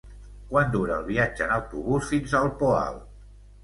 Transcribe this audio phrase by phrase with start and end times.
[0.53, 3.03] Quant dura el viatge en autobús fins al Poal?